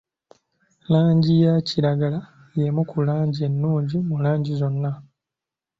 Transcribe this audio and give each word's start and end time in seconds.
Langi 0.91 1.33
ya 1.45 1.53
kiragala 1.67 2.19
y'emu 2.57 2.81
ku 2.89 2.97
langi 3.07 3.39
ennungi 3.47 3.97
mu 4.07 4.15
langi 4.23 4.51
zonna. 4.59 4.91